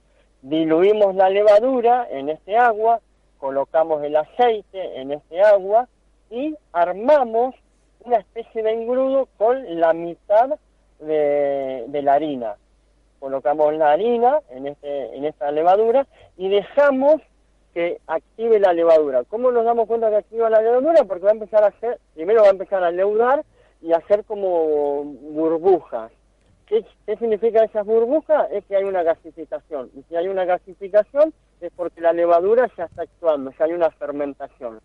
Diluimos 0.43 1.15
la 1.15 1.29
levadura 1.31 2.07
en 2.11 2.29
este 2.29 2.57
agua, 2.57 3.01
colocamos 3.39 4.03
el 4.05 4.17
aceite 4.17 5.01
en 5.01 5.13
este 5.13 5.43
agua 5.43 5.89
y 6.31 6.55
armamos 6.73 7.55
una 8.05 8.19
especie 8.19 8.63
de 8.63 8.73
engrudo 8.73 9.29
con 9.39 9.81
la 9.81 9.93
mitad 9.93 10.51
de, 10.99 12.01
la 12.03 12.15
harina. 12.15 12.57
Colocamos 13.19 13.75
la 13.75 13.93
harina 13.93 14.41
en, 14.51 14.67
este, 14.67 15.17
en 15.17 15.25
esta 15.25 15.51
levadura 15.51 16.07
y 16.37 16.49
dejamos 16.49 17.21
que 17.75 18.01
active 18.07 18.59
la 18.59 18.73
levadura. 18.73 19.25
¿Cómo 19.25 19.51
nos 19.51 19.65
damos 19.65 19.87
cuenta 19.87 20.11
que 20.11 20.17
activa 20.17 20.51
la 20.51 20.61
levadura? 20.61 21.05
Porque 21.05 21.25
va 21.25 21.31
a 21.31 21.35
empezar 21.35 21.65
a 21.65 21.69
hacer, 21.69 21.99
primero 22.15 22.43
va 22.43 22.49
a 22.49 22.53
empezar 22.53 22.83
a 22.85 22.91
leudar 22.91 23.45
y 23.81 23.93
a 23.93 23.99
hacer 23.99 24.25
como 24.25 25.05
burbujas. 25.05 26.13
¿Qué, 26.67 26.85
¿Qué, 27.07 27.17
significa 27.17 27.65
esas 27.65 27.85
burbujas? 27.87 28.49
Es 28.51 28.65
que 28.65 28.77
hay 28.77 28.85
una 28.85 29.03
gasificación. 29.03 29.91
Y 29.95 30.03
si 30.05 30.17
hay 30.17 30.29
una 30.29 30.45
gasificación 30.45 31.33
es 31.61 31.73
porque 31.77 32.01
la 32.01 32.13
levadura 32.13 32.69
ya 32.77 32.85
está 32.85 33.03
actuando, 33.03 33.53
ya 33.59 33.65
hay 33.65 33.73
una 33.73 33.91
fermentación 33.91 34.81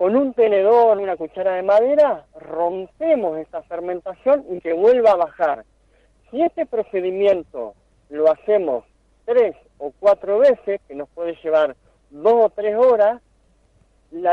con 0.00 0.16
un 0.16 0.32
tenedor, 0.32 0.96
una 0.96 1.14
cuchara 1.14 1.56
de 1.56 1.62
madera, 1.62 2.24
rompemos 2.34 3.36
esta 3.36 3.62
fermentación 3.64 4.46
y 4.48 4.58
que 4.58 4.72
vuelva 4.72 5.10
a 5.10 5.16
bajar. 5.16 5.66
Si 6.30 6.40
este 6.40 6.64
procedimiento 6.64 7.74
lo 8.08 8.32
hacemos 8.32 8.86
tres 9.26 9.54
o 9.76 9.92
cuatro 10.00 10.38
veces, 10.38 10.80
que 10.88 10.94
nos 10.94 11.06
puede 11.10 11.36
llevar 11.44 11.76
dos 12.08 12.46
o 12.46 12.48
tres 12.48 12.76
horas, 12.76 13.20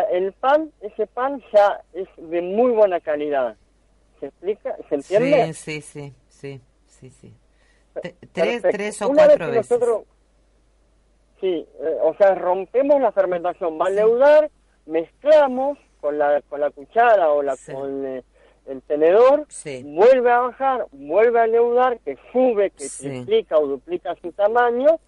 el 0.09 0.31
pan, 0.39 0.71
ese 0.79 1.05
pan 1.05 1.43
ya 1.53 1.81
es 1.91 2.07
de 2.15 2.41
muy 2.41 2.71
buena 2.71 3.01
calidad. 3.01 3.57
¿Se 4.21 4.27
explica? 4.27 4.73
¿Se 4.87 4.95
entiende? 4.95 5.53
Sí, 5.53 5.81
sí, 5.81 6.13
sí, 6.29 6.61
sí, 6.85 7.09
sí. 7.09 7.33
Tres, 8.31 8.61
tres, 8.61 9.01
o 9.01 9.09
cuatro 9.09 9.47
veces. 9.47 9.69
Nosotros, 9.69 10.03
sí, 11.41 11.67
eh, 11.81 11.97
o 12.03 12.15
sea, 12.15 12.35
rompemos 12.35 13.01
la 13.01 13.11
fermentación, 13.11 13.77
va 13.77 13.87
a 13.87 13.89
leudar 13.89 14.49
mezclamos 14.87 15.77
con 16.01 16.17
la, 16.17 16.41
con 16.49 16.59
la 16.59 16.69
cuchara 16.71 17.29
o 17.31 17.43
la, 17.43 17.55
con 17.71 18.05
eh, 18.05 18.23
el 18.67 18.81
tenedor, 18.81 19.47
vuelve 19.83 20.31
a 20.31 20.39
bajar, 20.39 20.85
vuelve 20.91 21.39
a 21.39 21.47
leudar, 21.47 21.99
que 21.99 22.17
sube, 22.31 22.71
que 22.71 22.87
triplica 22.89 23.57
o 23.57 23.67
duplica 23.67 24.15
su 24.21 24.31
tamaño, 24.33 24.99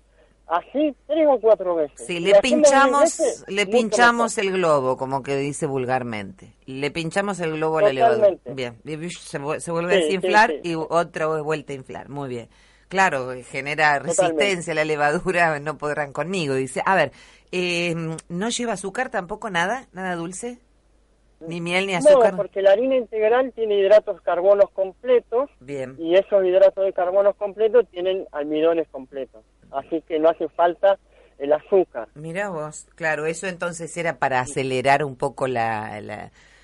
así 0.48 0.95
tres 1.07 1.27
o 1.27 1.39
cuatro 1.39 1.75
veces. 1.75 2.05
Sí, 2.05 2.19
le 2.19 2.39
pinchamos, 2.41 3.43
le 3.48 3.67
pinchamos 3.67 4.38
el 4.38 4.51
globo, 4.53 4.98
como 4.98 5.21
que 5.24 5.36
dice 5.36 5.65
vulgarmente. 5.65 6.53
Le 6.65 6.89
pinchamos 6.91 7.39
el 7.39 7.53
globo 7.53 7.79
a 7.79 7.81
la 7.83 7.93
levadura. 7.93 8.29
Bien, 8.45 8.81
se, 9.09 9.38
vuelve 9.39 9.93
a 9.93 9.98
desinflar 9.98 10.53
y 10.63 10.75
otra 10.75 11.27
vuelta 11.41 11.74
a 11.74 11.75
inflar. 11.75 12.09
Muy 12.09 12.29
bien. 12.29 12.50
Claro, 12.89 13.29
genera 13.43 14.00
resistencia 14.00 14.74
a 14.74 14.75
la 14.75 14.84
levadura, 14.84 15.60
no 15.60 15.77
podrán 15.77 16.12
conmigo. 16.12 16.55
Dice, 16.55 16.81
a 16.86 16.96
ver, 16.96 17.12
eh, 17.51 17.96
¿no 18.27 18.50
lleva 18.50 18.74
azúcar 18.74 19.10
tampoco 19.10 19.51
nada? 19.51 19.88
¿Nada 19.93 20.15
dulce? 20.15 20.58
Ni 21.39 21.62
miel 21.62 21.86
ni 21.86 21.93
azúcar. 21.93 22.31
No, 22.31 22.38
porque 22.38 22.62
la 22.63 22.72
harina 22.72 22.98
integral 22.98 23.53
tiene 23.53 23.79
hidratos 23.79 24.19
carbonos 24.22 24.72
completos. 24.72 25.50
Bien. 25.60 25.96
Y 26.00 26.15
esos 26.15 26.43
hidratos 26.43 26.84
de 26.84 26.91
carbonos 26.91 27.36
completos 27.36 27.86
tienen 27.91 28.27
almidones 28.31 28.88
completos. 28.89 29.46
Así 29.72 30.01
que 30.08 30.19
no 30.19 30.29
hace 30.29 30.50
falta 30.50 30.98
el 31.38 31.53
azúcar. 31.53 32.10
Mira 32.15 32.50
vos, 32.50 32.88
claro, 32.96 33.27
eso 33.27 33.48
entonces 33.48 33.96
era 33.98 34.17
para 34.17 34.41
acelerar 34.41 35.05
un 35.05 35.15
poco 35.15 35.48
la, 35.48 35.98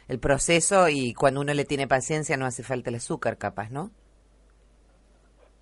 el 0.07 0.19
proceso 0.19 0.89
y 0.89 1.13
cuando 1.13 1.41
uno 1.41 1.53
le 1.53 1.65
tiene 1.65 1.87
paciencia 1.87 2.35
no 2.35 2.45
hace 2.45 2.63
falta 2.63 2.89
el 2.89 2.97
azúcar, 2.97 3.37
capaz, 3.37 3.69
¿no? 3.69 3.91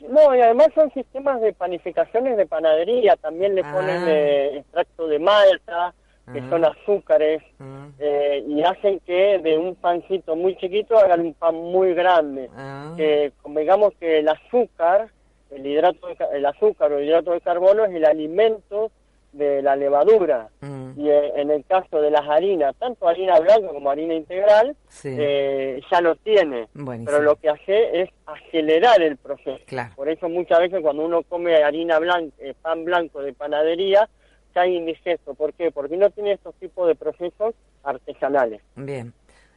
No, 0.09 0.35
y 0.35 0.41
además 0.41 0.69
son 0.75 0.91
sistemas 0.91 1.41
de 1.41 1.53
panificaciones 1.53 2.37
de 2.37 2.45
panadería, 2.45 3.15
también 3.15 3.55
le 3.55 3.63
ponen 3.63 4.03
ah. 4.03 4.11
eh, 4.11 4.57
extracto 4.57 5.07
de 5.07 5.19
malta, 5.19 5.93
que 6.31 6.39
ah. 6.39 6.49
son 6.49 6.65
azúcares, 6.65 7.41
ah. 7.59 7.87
eh, 7.99 8.43
y 8.47 8.63
hacen 8.63 8.99
que 9.01 9.39
de 9.39 9.57
un 9.57 9.75
pancito 9.75 10.35
muy 10.35 10.55
chiquito 10.57 10.97
hagan 10.97 11.21
un 11.21 11.33
pan 11.33 11.55
muy 11.55 11.93
grande. 11.93 12.49
Que 12.97 13.31
digamos 13.45 13.93
que 13.99 14.19
el 14.19 14.29
azúcar, 14.29 15.09
el 15.51 15.65
hidrato, 15.65 16.07
el 16.31 16.45
azúcar 16.45 16.91
o 16.91 16.97
el 16.97 17.05
hidrato 17.05 17.31
de 17.31 17.41
carbono 17.41 17.85
es 17.85 17.93
el 17.93 18.05
alimento 18.05 18.91
de 19.33 19.61
la 19.61 19.75
levadura. 19.75 20.49
Mm. 20.61 20.99
Y 20.99 21.09
eh, 21.09 21.33
en 21.35 21.51
el 21.51 21.65
caso 21.65 21.99
de 22.01 22.11
las 22.11 22.27
harinas, 22.27 22.75
tanto 22.77 23.07
harina 23.07 23.39
blanca 23.39 23.67
como 23.67 23.89
harina 23.89 24.13
integral, 24.13 24.75
eh, 25.03 25.81
ya 25.91 26.01
lo 26.01 26.15
tiene. 26.15 26.67
Pero 26.73 27.21
lo 27.21 27.35
que 27.35 27.49
hace 27.49 28.01
es 28.01 28.09
acelerar 28.25 29.01
el 29.01 29.17
proceso. 29.17 29.59
Por 29.95 30.09
eso 30.09 30.29
muchas 30.29 30.59
veces 30.59 30.81
cuando 30.81 31.03
uno 31.03 31.23
come 31.23 31.55
harina 31.63 31.99
blanca, 31.99 32.33
eh, 32.39 32.53
pan 32.61 32.85
blanco 32.85 33.21
de 33.21 33.33
panadería, 33.33 34.07
cae 34.53 34.69
indigesto. 34.69 35.33
¿Por 35.33 35.53
qué? 35.53 35.71
Porque 35.71 35.97
no 35.97 36.09
tiene 36.11 36.33
estos 36.33 36.55
tipos 36.55 36.87
de 36.87 36.95
procesos 36.95 37.55
artesanales. 37.83 38.61
Bien. 38.75 39.13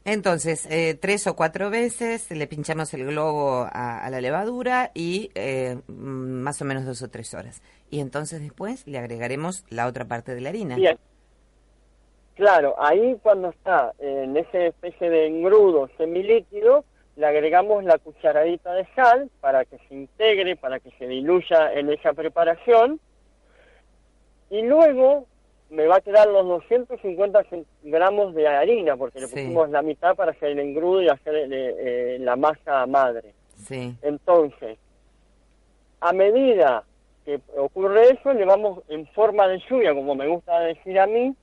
Entonces, 0.08 0.68
eh, 0.70 0.94
tres 0.94 1.26
o 1.26 1.34
cuatro 1.34 1.68
veces 1.68 2.30
le 2.30 2.46
pinchamos 2.46 2.94
el 2.94 3.06
globo 3.06 3.66
a, 3.68 4.08
la 4.08 4.20
levadura 4.20 4.92
y 4.94 5.32
eh, 5.34 5.80
mm, 5.88 6.42
más 6.42 6.62
o 6.62 6.64
menos 6.64 6.84
dos 6.84 7.02
o 7.02 7.10
tres 7.10 7.34
horas. 7.34 7.60
Y 7.90 7.98
entonces 7.98 8.40
después 8.40 8.86
le 8.86 8.98
agregaremos 8.98 9.64
la 9.68 9.88
otra 9.88 10.04
parte 10.04 10.36
de 10.36 10.40
la 10.42 10.50
harina. 10.50 10.76
Bien. 10.76 10.96
Claro, 12.36 12.76
ahí 12.78 13.18
cuando 13.20 13.48
está 13.48 13.94
en 13.98 14.36
esa 14.36 14.66
especie 14.66 15.10
de 15.10 15.26
engrudo 15.26 15.90
semilíquido, 15.98 16.84
le 17.16 17.26
agregamos 17.26 17.82
la 17.82 17.98
cucharadita 17.98 18.74
de 18.74 18.86
sal 18.94 19.28
para 19.40 19.64
que 19.64 19.78
se 19.88 19.94
integre, 19.96 20.54
para 20.54 20.78
que 20.78 20.92
se 21.00 21.08
diluya 21.08 21.72
en 21.72 21.90
esa 21.90 22.12
preparación. 22.12 23.00
Y 24.50 24.62
luego 24.62 25.26
me 25.70 25.86
va 25.86 25.96
a 25.96 26.00
quedar 26.00 26.28
los 26.28 26.46
250 26.46 27.44
gramos 27.82 28.34
de 28.34 28.46
harina, 28.46 28.96
porque 28.96 29.20
le 29.20 29.28
pusimos 29.28 29.68
la 29.70 29.82
mitad 29.82 30.14
para 30.14 30.32
hacer 30.32 30.50
el 30.50 30.60
engrudo 30.60 31.02
y 31.02 31.08
hacer 31.08 31.34
eh, 31.34 31.46
eh, 31.52 32.16
la 32.20 32.36
masa 32.36 32.86
madre. 32.86 33.34
Sí. 33.56 33.94
Entonces, 34.02 34.78
a 36.00 36.12
medida 36.12 36.84
que 37.24 37.40
ocurre 37.56 38.10
eso, 38.10 38.32
le 38.32 38.44
vamos 38.44 38.84
en 38.88 39.06
forma 39.08 39.48
de 39.48 39.60
lluvia, 39.68 39.92
como 39.92 40.14
me 40.14 40.28
gusta 40.28 40.60
decir 40.60 40.98
a 41.00 41.06
mí, 41.06 41.34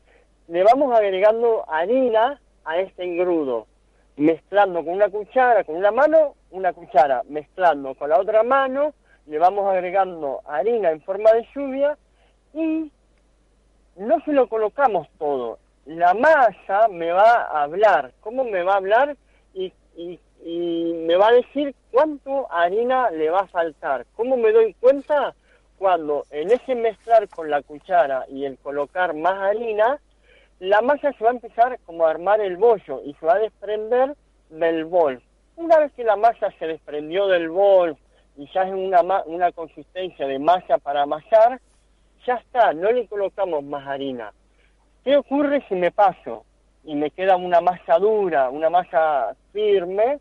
le 0.48 0.64
vamos 0.64 0.96
agregando 0.96 1.70
harina 1.70 2.40
a 2.64 2.80
este 2.80 3.04
engrudo, 3.04 3.68
mezclando 4.16 4.86
con 4.86 4.94
una 4.94 5.10
cuchara, 5.10 5.66
con 5.66 5.76
una 5.76 5.92
mano, 5.92 6.36
una 6.52 6.72
cuchara, 6.72 7.24
mezclando 7.28 7.96
con 7.96 8.10
la 8.10 8.20
otra 8.20 8.44
mano, 8.44 8.94
le 9.26 9.38
vamos 9.38 9.70
agregando 9.70 10.42
harina 10.46 10.92
en 10.92 11.02
forma 11.02 11.32
de 11.34 11.46
lluvia 11.54 11.98
y 12.54 12.92
no 13.96 14.20
se 14.26 14.34
lo 14.34 14.48
colocamos 14.48 15.08
todo. 15.18 15.60
La 15.86 16.14
masa 16.14 16.88
me 16.90 17.12
va 17.12 17.44
a 17.44 17.64
hablar. 17.64 18.14
¿Cómo 18.22 18.44
me 18.44 18.64
va 18.64 18.74
a 18.74 18.78
hablar? 18.78 19.18
Y, 19.54 19.74
y, 19.96 20.20
me 20.46 21.16
va 21.16 21.28
a 21.28 21.34
decir 21.34 21.74
cuánto 21.92 22.52
harina 22.52 23.10
le 23.12 23.30
va 23.30 23.42
a 23.42 23.48
faltar. 23.48 24.06
¿Cómo 24.16 24.38
me 24.38 24.52
doy 24.52 24.74
cuenta? 24.76 25.34
Cuando 25.78 26.26
en 26.32 26.52
ese 26.52 26.76
mezclar 26.76 27.28
con 27.30 27.50
la 27.50 27.62
cuchara 27.62 28.26
y 28.30 28.46
el 28.46 28.58
colocar 28.58 29.14
más 29.14 29.36
harina, 29.36 30.00
la 30.60 30.82
masa 30.82 31.12
se 31.14 31.24
va 31.24 31.32
a 31.32 31.34
empezar 31.34 31.80
como 31.86 32.06
a 32.06 32.12
armar 32.12 32.40
el 32.40 32.58
bollo 32.58 33.02
y 33.04 33.14
se 33.16 33.26
va 33.26 33.34
a 33.34 33.40
desprender 33.40 34.16
del 34.50 34.86
bol. 34.86 35.22
Una 35.56 35.80
vez 35.80 35.92
que 35.94 36.04
la 36.04 36.16
masa 36.16 36.52
se 36.58 36.68
desprendió 36.68 37.28
del 37.28 37.50
bol 37.50 37.98
y 38.38 38.50
ya 38.54 38.64
es 38.64 38.74
una, 38.74 39.02
una 39.26 39.52
consistencia 39.52 40.26
de 40.26 40.40
masa 40.40 40.78
para 40.78 41.04
amasar, 41.04 41.60
ya 42.26 42.36
está, 42.36 42.74
no 42.74 42.92
le 42.92 43.08
colocamos 43.08 43.64
más 43.64 43.88
harina. 43.88 44.34
¿Qué 45.04 45.18
ocurre 45.18 45.64
si 45.68 45.76
me 45.76 45.92
paso 45.92 46.46
y 46.84 46.96
me 46.96 47.12
queda 47.12 47.36
una 47.36 47.62
masa 47.62 47.98
dura, 48.00 48.50
una 48.50 48.70
masa 48.70 49.36
firme? 49.52 50.20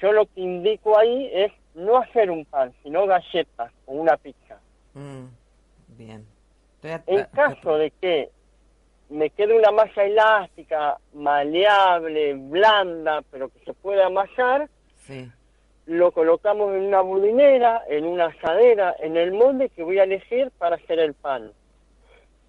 Yo 0.00 0.12
lo 0.12 0.26
que 0.26 0.40
indico 0.40 0.98
ahí 0.98 1.30
es 1.32 1.52
no 1.74 1.98
hacer 1.98 2.30
un 2.30 2.44
pan, 2.44 2.72
sino 2.82 3.06
galletas 3.06 3.72
o 3.86 3.94
una 3.94 4.16
pizza. 4.16 4.58
Mm, 4.94 5.26
bien. 5.88 6.26
En 6.82 7.24
caso 7.32 7.78
de 7.78 7.90
que 7.92 8.30
me 9.08 9.30
quede 9.30 9.56
una 9.56 9.70
masa 9.70 10.04
elástica, 10.04 10.98
maleable, 11.14 12.34
blanda, 12.34 13.22
pero 13.30 13.48
que 13.48 13.60
se 13.64 13.72
pueda 13.74 14.06
amasar, 14.06 14.68
Sí. 15.06 15.30
Lo 15.86 16.12
colocamos 16.12 16.74
en 16.74 16.82
una 16.82 17.00
budinera, 17.00 17.82
en 17.88 18.06
una 18.06 18.26
asadera, 18.26 18.94
en 18.98 19.16
el 19.16 19.32
molde 19.32 19.68
que 19.68 19.82
voy 19.82 19.98
a 19.98 20.04
elegir 20.04 20.50
para 20.58 20.76
hacer 20.76 20.98
el 20.98 21.14
pan. 21.14 21.52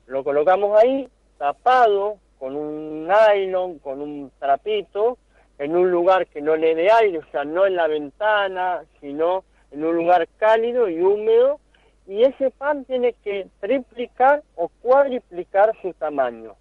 Lo 0.06 0.24
colocamos 0.24 0.78
ahí, 0.80 1.10
tapado, 1.38 2.18
con 2.38 2.56
un 2.56 3.08
nylon, 3.08 3.80
con 3.80 4.02
un 4.02 4.32
trapito, 4.40 5.18
en 5.58 5.76
un 5.76 5.90
lugar 5.90 6.28
que 6.28 6.42
no 6.42 6.56
le 6.56 6.76
dé 6.76 6.92
aire, 6.92 7.20
o 7.20 7.26
sea, 7.32 7.44
no 7.46 7.66
en 7.66 7.76
la 7.76 7.88
ventana, 7.88 8.84
sino 9.00 9.44
en 9.72 9.84
un 9.84 9.96
lugar 9.96 10.28
cálido 10.38 10.90
y 10.90 11.02
húmedo, 11.02 11.60
y 12.06 12.24
ese 12.24 12.52
pan 12.52 12.86
tiene 12.86 13.14
que 13.24 13.48
triplicar 13.60 14.44
o 14.56 14.70
cuadriplicar 14.82 15.74
su 15.82 15.94
tamaño. 15.94 16.56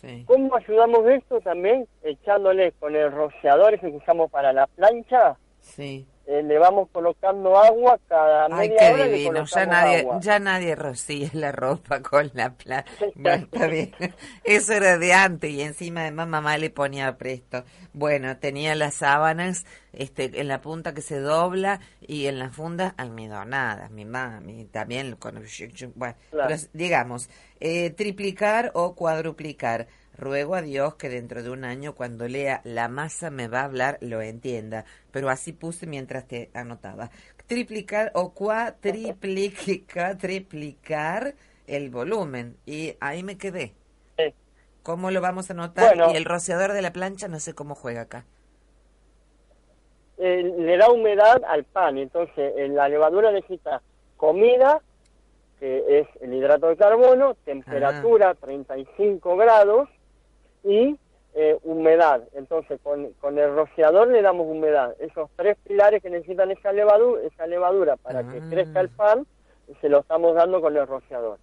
Sí. 0.00 0.24
¿Cómo 0.26 0.54
ayudamos 0.54 1.06
esto 1.06 1.40
también? 1.40 1.88
Echándole 2.02 2.72
con 2.72 2.94
el 2.94 3.10
rociador 3.10 3.74
ese 3.74 3.90
que 3.90 3.96
usamos 3.96 4.30
para 4.30 4.52
la 4.52 4.66
plancha, 4.66 5.36
Sí. 5.76 6.06
eh, 6.26 6.42
le 6.42 6.58
vamos 6.58 6.88
colocando 6.92 7.56
agua 7.58 7.98
cada 8.08 8.46
Ay, 8.46 8.68
media 8.68 8.78
qué 8.88 8.94
hora. 8.94 9.04
divino. 9.06 9.44
Ya 9.46 9.66
nadie, 9.66 10.00
agua. 10.00 10.18
ya 10.20 10.38
nadie 10.38 10.74
rocía 10.74 11.30
la 11.32 11.52
ropa 11.52 12.02
con 12.02 12.30
la 12.34 12.50
plata. 12.54 12.90
Bueno, 13.14 13.44
está 13.52 13.66
bien. 13.66 13.92
Eso 14.44 14.72
era 14.74 14.98
de 14.98 15.12
antes 15.14 15.50
y 15.50 15.62
encima 15.62 16.02
además 16.02 16.28
mamá 16.28 16.58
le 16.58 16.70
ponía 16.70 17.16
presto. 17.16 17.64
Bueno, 17.94 18.36
tenía 18.38 18.74
las 18.74 18.94
sábanas 18.96 19.64
este, 19.92 20.40
en 20.40 20.48
la 20.48 20.60
punta 20.60 20.92
que 20.94 21.00
se 21.02 21.18
dobla 21.18 21.80
y 22.00 22.26
en 22.26 22.38
la 22.38 22.50
funda 22.50 22.94
almidonadas. 22.96 23.90
Mi 23.90 24.04
mami 24.04 24.64
también 24.66 25.16
con 25.16 25.34
Bueno, 25.94 26.14
Claro. 26.30 26.48
pero 26.48 26.60
digamos, 26.72 27.30
eh, 27.60 27.90
triplicar 27.90 28.70
o 28.74 28.94
cuadruplicar. 28.94 29.86
Ruego 30.18 30.56
a 30.56 30.62
Dios 30.62 30.96
que 30.96 31.08
dentro 31.08 31.44
de 31.44 31.50
un 31.50 31.64
año, 31.64 31.94
cuando 31.94 32.26
lea 32.26 32.60
la 32.64 32.88
masa 32.88 33.30
me 33.30 33.46
va 33.46 33.60
a 33.60 33.64
hablar, 33.66 33.98
lo 34.00 34.20
entienda. 34.20 34.84
Pero 35.12 35.30
así 35.30 35.52
puse 35.52 35.86
mientras 35.86 36.26
te 36.26 36.50
anotaba. 36.54 37.10
Triplicar 37.46 38.10
o 38.14 38.34
cuatriplicar, 38.34 40.18
triplicar 40.18 41.34
el 41.68 41.90
volumen. 41.90 42.56
Y 42.66 42.96
ahí 42.98 43.22
me 43.22 43.38
quedé. 43.38 43.74
Sí. 44.16 44.34
¿Cómo 44.82 45.12
lo 45.12 45.20
vamos 45.20 45.50
a 45.50 45.52
anotar? 45.52 45.94
Bueno. 45.94 46.12
y 46.12 46.16
el 46.16 46.24
rociador 46.24 46.72
de 46.72 46.82
la 46.82 46.92
plancha 46.92 47.28
no 47.28 47.38
sé 47.38 47.54
cómo 47.54 47.76
juega 47.76 48.00
acá. 48.02 48.24
Eh, 50.18 50.42
le 50.42 50.76
da 50.76 50.90
humedad 50.90 51.40
al 51.46 51.62
pan, 51.62 51.96
entonces 51.96 52.54
eh, 52.56 52.66
la 52.66 52.88
levadura 52.88 53.30
necesita 53.30 53.82
comida, 54.16 54.80
que 55.60 56.00
es 56.00 56.08
el 56.20 56.34
hidrato 56.34 56.66
de 56.66 56.76
carbono, 56.76 57.36
temperatura 57.44 58.34
35 58.34 59.36
grados 59.36 59.88
y 60.64 60.98
eh, 61.34 61.56
humedad. 61.62 62.22
Entonces 62.34 62.80
con, 62.82 63.12
con 63.20 63.38
el 63.38 63.54
rociador 63.54 64.08
le 64.08 64.22
damos 64.22 64.46
humedad. 64.48 64.94
Esos 64.98 65.30
tres 65.36 65.56
pilares 65.66 66.02
que 66.02 66.10
necesitan 66.10 66.50
esa 66.50 66.72
levadura, 66.72 67.22
esa 67.22 67.46
levadura 67.46 67.96
para 67.96 68.22
que 68.24 68.38
Ah. 68.38 68.46
crezca 68.50 68.80
el 68.80 68.88
pan, 68.88 69.26
se 69.80 69.88
lo 69.88 70.00
estamos 70.00 70.34
dando 70.34 70.60
con 70.60 70.76
el 70.76 70.86
rociador. 70.86 71.38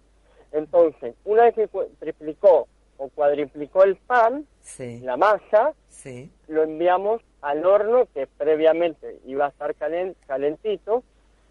Entonces, 0.52 1.14
una 1.24 1.44
vez 1.44 1.54
que 1.54 1.68
triplicó 1.98 2.66
o 2.98 3.08
cuadriplicó 3.08 3.84
el 3.84 3.96
pan, 3.96 4.46
Sí, 4.60 5.00
la 5.00 5.16
masa, 5.16 5.72
sí. 5.86 6.30
lo 6.48 6.62
enviamos 6.62 7.22
al 7.42 7.64
horno 7.64 8.06
que 8.14 8.26
previamente 8.26 9.18
iba 9.26 9.46
a 9.46 9.48
estar 9.50 9.74
calen- 9.76 10.14
calentito 10.26 11.02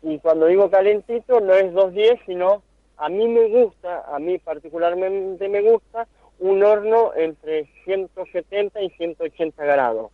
y 0.01 0.19
cuando 0.19 0.47
digo 0.47 0.69
calentito 0.69 1.39
no 1.39 1.53
es 1.53 1.71
210 1.73 2.19
sino 2.25 2.61
a 2.97 3.09
mí 3.09 3.27
me 3.27 3.47
gusta, 3.49 4.03
a 4.13 4.19
mí 4.19 4.37
particularmente 4.39 5.47
me 5.49 5.61
gusta 5.61 6.07
un 6.39 6.63
horno 6.63 7.13
entre 7.15 7.65
170 7.85 8.81
y 8.81 8.89
180 8.91 9.63
grados. 9.63 10.11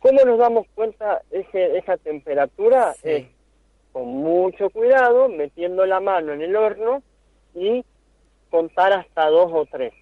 ¿Cómo 0.00 0.24
nos 0.24 0.38
damos 0.38 0.66
cuenta 0.74 1.20
ese, 1.30 1.76
esa 1.78 1.96
temperatura? 1.98 2.94
Sí. 3.02 3.10
Es 3.10 3.26
con 3.92 4.06
mucho 4.06 4.70
cuidado, 4.70 5.28
metiendo 5.28 5.84
la 5.84 5.98
mano 6.00 6.32
en 6.32 6.42
el 6.42 6.54
horno 6.54 7.02
y 7.54 7.84
contar 8.50 8.92
hasta 8.92 9.26
dos 9.28 9.50
o 9.52 9.66
tres. 9.66 9.92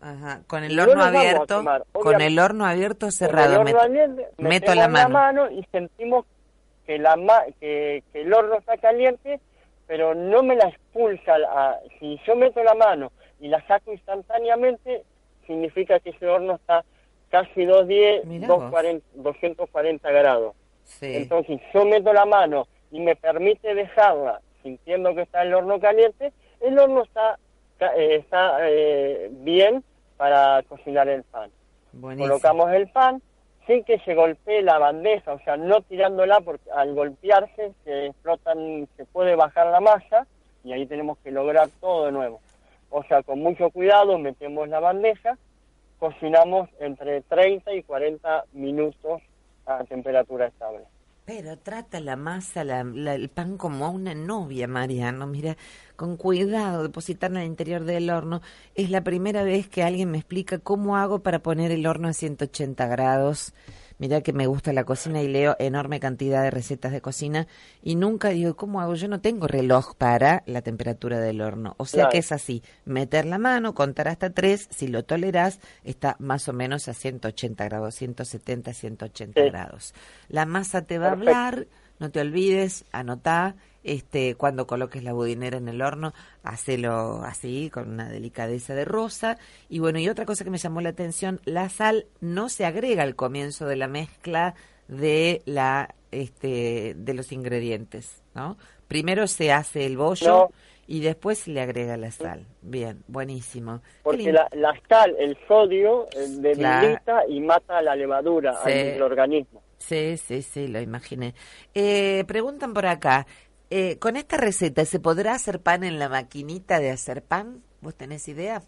Ajá. 0.00 0.40
Con 0.46 0.64
el 0.64 0.78
horno 0.78 1.02
abierto, 1.04 1.64
con 1.92 2.20
el 2.20 2.38
horno 2.38 2.64
abierto 2.66 3.10
cerrado. 3.10 3.60
horno 3.60 3.76
caliente, 3.76 4.26
meto 4.38 4.74
la 4.74 4.88
mano. 4.88 5.50
y 5.50 5.64
sentimos 5.72 6.24
que, 6.86 6.98
la 6.98 7.16
ma- 7.16 7.44
que, 7.60 8.02
que 8.12 8.22
el 8.22 8.32
horno 8.32 8.56
está 8.56 8.76
caliente, 8.78 9.40
pero 9.86 10.14
no 10.14 10.42
me 10.42 10.56
la 10.56 10.68
expulsa. 10.68 11.34
si 11.98 12.18
yo 12.26 12.36
meto 12.36 12.62
la 12.62 12.74
mano 12.74 13.10
y 13.40 13.48
la 13.48 13.64
saco 13.66 13.92
instantáneamente, 13.92 15.04
significa 15.46 16.00
que 16.00 16.10
ese 16.10 16.26
horno 16.26 16.54
está 16.54 16.84
casi 17.30 17.64
210, 17.64 18.24
Mirá 18.26 18.48
vos. 18.48 18.58
240, 18.70 19.06
240 19.14 20.10
grados. 20.10 20.54
Sí. 20.84 21.16
Entonces, 21.16 21.60
yo 21.74 21.84
meto 21.84 22.12
la 22.12 22.24
mano 22.24 22.66
y 22.90 23.00
me 23.00 23.16
permite 23.16 23.74
dejarla 23.74 24.40
sintiendo 24.62 25.14
que 25.14 25.22
está 25.22 25.42
el 25.42 25.54
horno 25.54 25.78
caliente, 25.78 26.32
el 26.60 26.78
horno 26.78 27.02
está, 27.02 27.38
eh, 27.96 28.16
está 28.16 28.58
eh, 28.62 29.28
bien 29.30 29.84
para 30.16 30.62
cocinar 30.64 31.08
el 31.08 31.22
pan. 31.24 31.50
Buenísimo. 31.92 32.28
Colocamos 32.28 32.72
el 32.72 32.88
pan 32.88 33.22
sin 33.66 33.84
que 33.84 33.98
se 34.00 34.14
golpee 34.14 34.62
la 34.62 34.78
bandeja, 34.78 35.32
o 35.32 35.40
sea, 35.40 35.56
no 35.56 35.80
tirándola 35.82 36.40
porque 36.40 36.70
al 36.70 36.94
golpearse 36.94 37.72
se 37.84 38.06
explotan, 38.06 38.88
se 38.96 39.04
puede 39.04 39.34
bajar 39.34 39.66
la 39.68 39.80
masa 39.80 40.26
y 40.64 40.72
ahí 40.72 40.86
tenemos 40.86 41.18
que 41.18 41.30
lograr 41.30 41.68
todo 41.80 42.06
de 42.06 42.12
nuevo. 42.12 42.40
O 42.98 43.02
sea, 43.04 43.22
con 43.22 43.40
mucho 43.40 43.68
cuidado 43.68 44.18
metemos 44.18 44.70
la 44.70 44.80
bandeja, 44.80 45.36
cocinamos 45.98 46.70
entre 46.80 47.20
30 47.20 47.74
y 47.74 47.82
40 47.82 48.44
minutos 48.54 49.20
a 49.66 49.84
temperatura 49.84 50.46
estable. 50.46 50.84
Pero 51.26 51.58
trata 51.58 52.00
la 52.00 52.16
masa, 52.16 52.64
la- 52.64 52.80
el 53.14 53.28
pan 53.28 53.58
como 53.58 53.84
a 53.84 53.90
una 53.90 54.14
novia, 54.14 54.66
Mariano. 54.66 55.26
Mira, 55.26 55.58
con 55.94 56.16
cuidado, 56.16 56.84
depositarla 56.84 57.40
el 57.42 57.48
interior 57.48 57.84
del 57.84 58.08
horno. 58.08 58.40
Es 58.74 58.88
la 58.88 59.02
primera 59.02 59.42
vez 59.42 59.68
que 59.68 59.82
alguien 59.82 60.10
me 60.10 60.16
explica 60.18 60.58
cómo 60.58 60.96
hago 60.96 61.18
para 61.18 61.40
poner 61.40 61.72
el 61.72 61.86
horno 61.86 62.08
a 62.08 62.12
180 62.14 62.86
grados. 62.86 63.52
Mira 63.98 64.20
que 64.20 64.32
me 64.34 64.46
gusta 64.46 64.72
la 64.74 64.84
cocina 64.84 65.22
y 65.22 65.28
leo 65.28 65.56
enorme 65.58 66.00
cantidad 66.00 66.42
de 66.42 66.50
recetas 66.50 66.92
de 66.92 67.00
cocina 67.00 67.46
y 67.82 67.94
nunca 67.96 68.28
digo, 68.28 68.54
¿cómo 68.54 68.80
hago? 68.80 68.94
Yo 68.94 69.08
no 69.08 69.20
tengo 69.20 69.46
reloj 69.46 69.94
para 69.96 70.42
la 70.46 70.60
temperatura 70.62 71.18
del 71.18 71.40
horno. 71.40 71.74
O 71.78 71.86
sea 71.86 71.96
Claro. 72.04 72.10
que 72.10 72.18
es 72.18 72.30
así, 72.32 72.62
meter 72.84 73.24
la 73.24 73.38
mano, 73.38 73.74
contar 73.74 74.08
hasta 74.08 74.30
tres, 74.30 74.68
si 74.70 74.88
lo 74.88 75.04
tolerás, 75.04 75.60
está 75.82 76.16
más 76.18 76.46
o 76.48 76.52
menos 76.52 76.88
a 76.88 76.94
180 76.94 77.64
grados, 77.64 77.94
170, 77.94 78.74
180 78.74 79.40
Sí. 79.42 79.48
grados. 79.50 79.94
La 80.28 80.44
masa 80.44 80.82
te 80.82 80.98
va 80.98 81.10
Perfecto. 81.10 81.30
a 81.30 81.46
hablar, 81.48 81.66
no 81.98 82.10
te 82.10 82.20
olvides, 82.20 82.84
anotá, 82.92 83.56
este, 83.84 84.34
cuando 84.34 84.66
coloques 84.66 85.04
la 85.04 85.12
budinera 85.12 85.58
en 85.58 85.68
el 85.68 85.80
horno, 85.80 86.12
hacelo 86.42 87.22
así, 87.22 87.70
con 87.70 87.88
una 87.90 88.08
delicadeza 88.08 88.74
de 88.74 88.84
rosa. 88.84 89.38
Y 89.68 89.78
bueno, 89.78 89.98
y 89.98 90.08
otra 90.08 90.24
cosa 90.26 90.42
que 90.44 90.50
me 90.50 90.58
llamó 90.58 90.80
la 90.80 90.88
atención, 90.90 91.40
la 91.44 91.68
sal 91.68 92.06
no 92.20 92.48
se 92.48 92.64
agrega 92.66 93.02
al 93.04 93.14
comienzo 93.14 93.66
de 93.66 93.76
la 93.76 93.86
mezcla 93.88 94.54
de 94.88 95.42
la, 95.46 95.94
este, 96.10 96.94
de 96.96 97.14
los 97.14 97.30
ingredientes, 97.32 98.22
¿no? 98.34 98.56
Primero 98.88 99.26
se 99.26 99.52
hace 99.52 99.84
el 99.86 99.96
bollo 99.96 100.26
No. 100.28 100.50
y 100.86 101.00
después 101.00 101.38
se 101.38 101.50
le 101.50 101.60
agrega 101.60 101.96
la 101.96 102.10
sal. 102.12 102.46
Bien, 102.62 103.02
buenísimo. 103.08 103.82
Porque 104.04 104.32
la, 104.32 104.48
la 104.52 104.72
sal, 104.88 105.14
el 105.18 105.36
sodio, 105.48 106.06
eh, 106.12 106.26
debilita 106.38 107.22
y 107.28 107.40
mata 107.40 107.82
la 107.82 107.96
levadura 107.96 108.54
Sí. 108.64 108.70
al 108.72 108.86
microorganismo. 108.92 109.62
Sí, 109.78 110.16
sí, 110.16 110.42
sí, 110.42 110.68
lo 110.68 110.80
imaginé. 110.80 111.34
Eh, 111.74 112.24
preguntan 112.26 112.72
por 112.74 112.86
acá, 112.86 113.26
eh, 113.70 113.98
¿con 113.98 114.16
esta 114.16 114.36
receta 114.36 114.84
se 114.84 115.00
podrá 115.00 115.34
hacer 115.34 115.60
pan 115.62 115.84
en 115.84 115.98
la 115.98 116.08
maquinita 116.08 116.80
de 116.80 116.90
hacer 116.90 117.22
pan? 117.24 117.62
¿Vos 117.80 117.94
tenés 117.96 118.26
idea? 118.28 118.62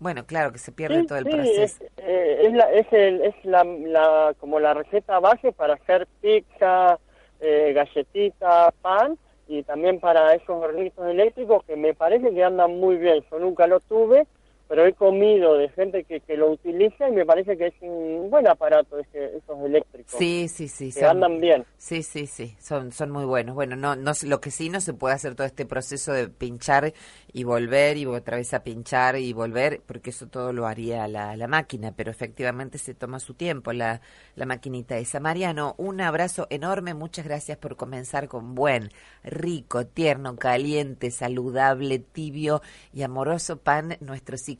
Bueno, 0.00 0.26
claro 0.26 0.52
que 0.52 0.58
se 0.58 0.72
pierde 0.72 1.02
Sí, 1.02 1.04
todo 1.04 1.18
el 1.18 1.26
sí, 1.26 1.28
proceso. 1.28 1.78
Es, 1.80 1.80
eh, 1.98 2.38
es, 2.46 2.52
la, 2.52 2.64
es, 2.72 2.86
el, 2.92 3.22
es 3.22 3.34
la, 3.44 3.62
la- 3.64 4.34
como 4.38 4.58
la 4.58 4.74
receta 4.74 5.20
base 5.20 5.52
para 5.52 5.74
hacer 5.74 6.08
pizza, 6.20 6.98
eh, 7.38 7.72
galletita, 7.72 8.72
pan 8.82 9.16
y 9.46 9.62
también 9.62 10.00
para 10.00 10.34
esos 10.34 10.50
hornitos 10.50 11.06
eléctricos 11.06 11.64
que 11.64 11.76
me 11.76 11.94
parece 11.94 12.32
que 12.34 12.42
andan 12.44 12.72
muy 12.78 12.96
bien. 12.96 13.24
Yo 13.30 13.38
nunca 13.38 13.66
lo 13.68 13.80
tuve, 13.80 14.26
pero 14.70 14.86
he 14.86 14.92
comido 14.92 15.54
de 15.54 15.68
gente 15.70 16.04
que, 16.04 16.20
que 16.20 16.36
lo 16.36 16.52
utiliza 16.52 17.08
y 17.08 17.10
me 17.10 17.26
parece 17.26 17.58
que 17.58 17.66
es 17.66 17.74
un 17.80 18.30
buen 18.30 18.46
aparato 18.46 19.00
ese, 19.00 19.36
esos 19.36 19.58
eléctricos. 19.64 20.14
Sí, 20.16 20.46
sí, 20.46 20.68
sí. 20.68 20.92
Que 20.92 21.04
andan 21.04 21.40
bien. 21.40 21.64
Sí, 21.76 22.04
sí, 22.04 22.28
sí, 22.28 22.54
son, 22.60 22.92
son 22.92 23.10
muy 23.10 23.24
buenos. 23.24 23.56
Bueno, 23.56 23.74
no, 23.74 23.96
no, 23.96 24.12
lo 24.22 24.40
que 24.40 24.52
sí 24.52 24.68
no 24.68 24.80
se 24.80 24.94
puede 24.94 25.16
hacer 25.16 25.34
todo 25.34 25.44
este 25.44 25.66
proceso 25.66 26.12
de 26.12 26.28
pinchar 26.28 26.92
y 27.32 27.42
volver 27.42 27.96
y 27.96 28.06
otra 28.06 28.36
vez 28.36 28.54
a 28.54 28.62
pinchar 28.62 29.16
y 29.16 29.32
volver, 29.32 29.80
porque 29.84 30.10
eso 30.10 30.28
todo 30.28 30.52
lo 30.52 30.68
haría 30.68 31.08
la, 31.08 31.36
la 31.36 31.48
máquina, 31.48 31.92
pero 31.96 32.12
efectivamente 32.12 32.78
se 32.78 32.94
toma 32.94 33.18
su 33.18 33.34
tiempo 33.34 33.72
la, 33.72 34.00
la 34.36 34.46
maquinita 34.46 34.98
esa. 34.98 35.18
Mariano, 35.18 35.74
un 35.78 36.00
abrazo 36.00 36.46
enorme, 36.48 36.94
muchas 36.94 37.24
gracias 37.24 37.58
por 37.58 37.74
comenzar 37.74 38.28
con 38.28 38.54
buen, 38.54 38.90
rico, 39.24 39.84
tierno, 39.84 40.36
caliente, 40.36 41.10
saludable, 41.10 41.98
tibio 41.98 42.62
y 42.92 43.02
amoroso 43.02 43.58
pan 43.58 43.96
nuestro 44.00 44.38
ciclo 44.38 44.59